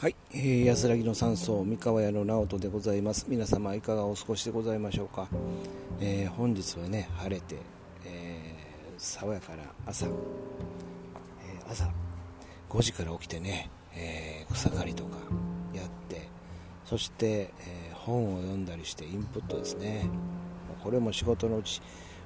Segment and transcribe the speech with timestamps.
[0.00, 3.26] はい、えー、安らぎの山荘三河屋の直人でございます。
[3.28, 5.28] 皆様いかがお過ごしでございましょうか、
[6.00, 7.56] えー、本日はね晴れて、
[8.06, 11.86] えー、爽やかな朝、えー、朝
[12.70, 15.18] 5時から起きてね、え草刈りとか
[15.74, 16.28] やって
[16.86, 20.08] そして、え本を読んだりしてインプットですね。
[20.82, 21.82] これも仕事のうち。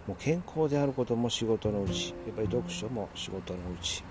[0.06, 2.10] もう健康であることも仕事のうち。
[2.24, 4.04] やっぱり読書も仕事のうち。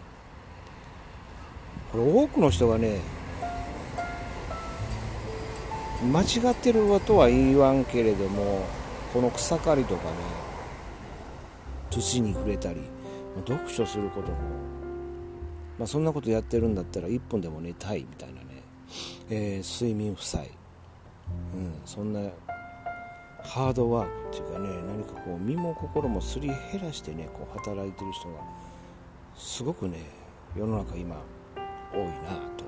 [1.94, 3.00] これ多くの人がね
[6.04, 8.66] 間違ってるとは言わんけれども
[9.14, 10.18] この草刈りとかね
[11.90, 12.82] 土に触れたり
[13.48, 14.38] 読書することも、
[15.80, 18.48] まあ、そんなことやってるんだったら1本でも寝たいみたいなね、
[19.30, 20.52] えー、睡眠負債、
[21.56, 22.22] うん、そんな
[23.44, 28.36] ハードワークっていうかね何かこう身も心もすり減らしてねこう働いてる人が
[29.36, 30.00] すごくね
[30.56, 31.18] 世の中今
[31.92, 32.64] 多いなと。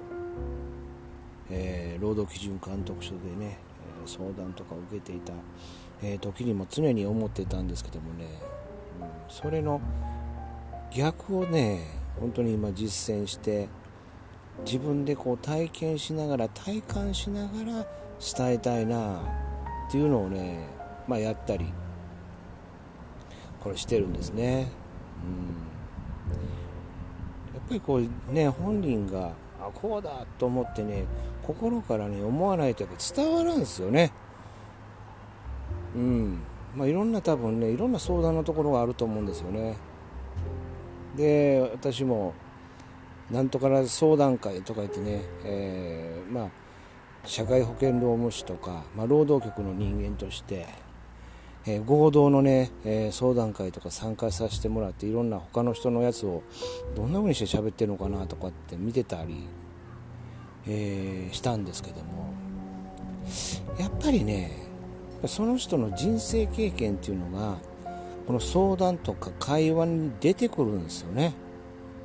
[1.49, 3.57] えー、労働基準監督署でね
[4.05, 5.33] 相談とかを受けていた、
[6.01, 8.25] えー、時にも常に思ってたんですけどもね、
[9.01, 9.81] うん、それの
[10.93, 11.87] 逆をね
[12.19, 13.67] 本当に今実践して
[14.65, 17.85] 自分でこう体験しながら体感しながら
[18.19, 19.19] 伝えたいな
[19.87, 20.67] っていうのをね、
[21.07, 21.65] まあ、やったり
[23.59, 24.71] これしてるんですね、
[25.23, 27.99] うん、やっぱりこ
[28.29, 29.33] うね本人が
[29.67, 31.05] あこうだと思ってね
[31.41, 34.11] 心からね思わないとやっぱ伝わらんすよね。
[35.95, 36.39] うん。
[36.75, 39.77] まあいろんな多分ねいろんな相談のところがあると思うんですよね。
[41.15, 42.33] で私も
[43.31, 46.49] なんとかな相談会とか言ってね、えー、まあ
[47.23, 50.67] 社会保険労務士とか、まあ、労働局の人間として
[51.67, 56.43] えー、合同のね、えー、相談会とか参加させてもらっていろんな他の人のやつを
[56.95, 59.47] どんな風にして喋ってるのかなとかって見てたり、
[60.67, 62.45] えー、したんですけども。
[63.79, 64.51] やっぱりね
[65.25, 67.57] その人の人生経験っていうのが
[68.27, 71.33] この相談とか会話に出てくるんですよね、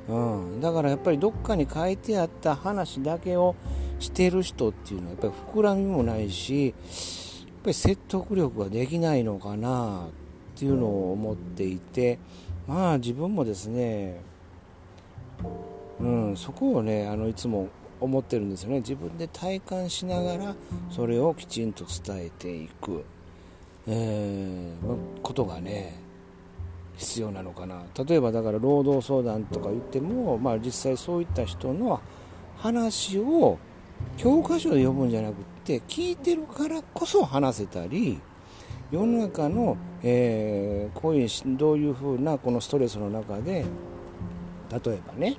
[0.07, 0.17] う
[0.57, 3.55] ん、だからやっぱりどっかに書いてあった話だけを
[3.99, 6.73] してる人っていうのはやっぱり膨らみもないし
[7.63, 10.07] ぱり説得力ができないのかな
[10.55, 12.19] っていうのを思っていて
[12.67, 14.21] まあ自分もですね、
[15.99, 18.77] うん、そこをねあのいつも思ってるんですよね。
[18.77, 20.55] 自分で体感しながら
[20.89, 23.05] それをきちんと伝えていく、
[23.87, 25.99] えー、ことがね
[26.97, 27.83] 必要なのかな。
[28.07, 32.01] 例えばだから労働相談とか言っても、まあ、実際そういった人の
[32.57, 33.59] 話を
[34.17, 35.35] 教科書で読むんじゃなく
[35.79, 38.19] て聞いてるからこそ話せたり
[38.91, 43.63] 世の中の、えー、こういうどういうふうなこのストレスの中で
[44.69, 45.37] 例えばね、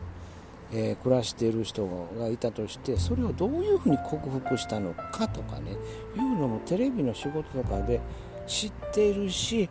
[0.72, 1.87] えー、暮らしている人
[2.19, 5.72] がいたとしてそれをどういうふうに克服したのかとかね
[6.16, 8.00] いうのもテレビの仕事とかで
[8.47, 9.69] 知っているし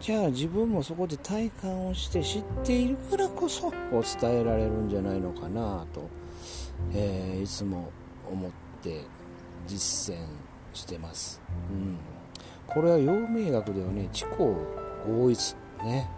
[0.00, 6.08] じゃあ自分もそこで体感をして知っているからこそ伝えられるんじゃないのかなと、
[6.92, 7.90] えー、いつも
[8.30, 8.50] 思っ
[8.82, 9.04] て
[9.66, 10.18] 実践
[10.72, 11.40] してます、
[11.70, 11.96] うん、
[12.66, 14.54] これは陽明学ではね知行
[15.06, 16.08] 合一ね。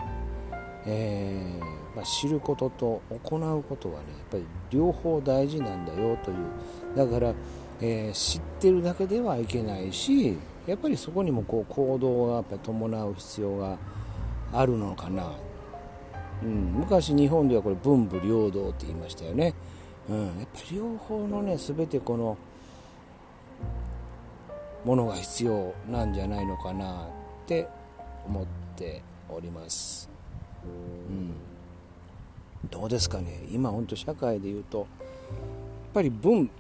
[0.87, 6.37] えー、まあ、知ることと行うことはねやっぱり両方大事なんだよという。
[6.97, 7.35] だから、
[7.81, 13.79] えー、知ってるだけではいけないしやっぱりそこにもこう行動がやっぱ伴う必要が
[14.53, 15.33] あるのかな、
[16.43, 19.55] うん、昔日本ではこれ文武両道って言いましたよね。
[20.09, 22.39] うん、やっぱり両方のね全てこの
[24.85, 27.07] ものが必要なんじゃないのかなっ
[27.47, 27.69] て
[28.27, 28.47] 思っ
[28.77, 30.09] ております、
[30.65, 33.43] うん、どうですかね。
[33.51, 34.87] 今本当社会で言うとやっ
[35.95, 36.51] ぱり文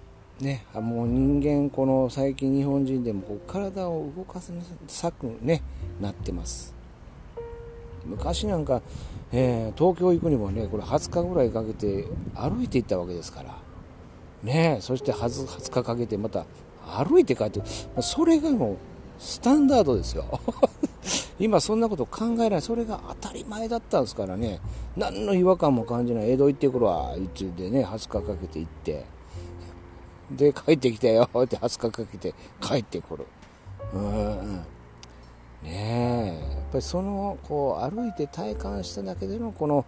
[0.40, 4.40] ねもう人間この最近日本人でもこう体を動か
[4.86, 5.62] さくね
[6.00, 6.74] なってます。
[8.04, 8.80] 昔なんか
[9.30, 13.67] えー、東京行くにもね、これ20日ぐらいかけて歩いて行ったわけですから。
[14.42, 16.46] ねそして20日かけてまた
[16.88, 17.60] 歩いて帰って、
[18.00, 18.76] それがもう
[19.18, 20.40] スタンダードですよ。
[21.38, 22.62] 今そんなこと考えない。
[22.62, 24.60] それが当たり前だったんですからね。
[24.96, 26.30] 何の違和感も感じない。
[26.30, 27.12] 江戸行ってくるわ。
[27.16, 29.04] 言ってね、20日かけて行って。
[30.30, 31.28] で、帰ってきたよ。
[31.42, 33.26] って20日かけて帰ってくる。
[33.92, 34.64] うん。
[35.62, 39.84] ねえやっぱりそのこう歩いて体感しただけでのこの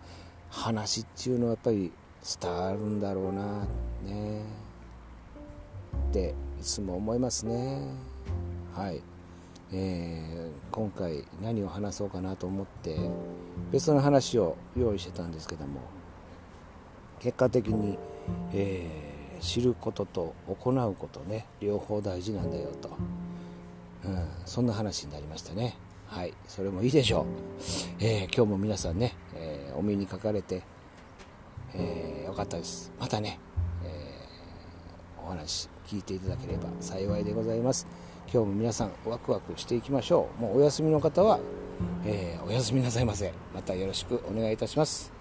[0.49, 1.93] 話っていうのはやっぱり
[2.41, 3.43] 伝わるんだろうな。
[4.03, 4.43] ね。
[6.11, 7.81] っていつも思いますね。
[8.75, 9.03] はい、
[9.73, 12.97] えー、今回何を話そうかなと思って
[13.73, 15.81] 別の話を用意してたんですけども
[17.19, 17.99] 結果的に、
[18.53, 22.91] えー、知ることと行うことね両方大事なんだよと、
[24.05, 25.77] うん、そんな話になりましたね。
[26.07, 26.35] はい。
[26.49, 27.25] それもいいでしょう、
[28.01, 30.65] えー、今日も皆さんね、え、お目にかかれて、
[31.75, 32.93] えー、かったです。
[32.99, 33.39] またね、
[33.85, 33.89] え
[35.23, 37.87] お話聞いていただければ幸いでございます。
[38.33, 40.43] 今日も皆さんワクワクしていきましょう。
[40.43, 41.39] もうお休みの方は、
[42.05, 43.33] えお休みなさいませ。
[43.55, 45.20] またよろしくお願いいたします。